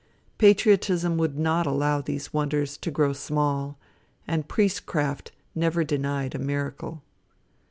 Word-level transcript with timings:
Patriotism 0.39 1.15
would 1.19 1.37
not 1.37 1.67
allow 1.67 2.01
these 2.01 2.33
wonders 2.33 2.75
to 2.75 2.89
grow 2.89 3.13
small, 3.13 3.77
and 4.27 4.47
priestcraft 4.47 5.31
never 5.53 5.83
denied 5.83 6.33
a 6.33 6.39
miracle. 6.39 7.03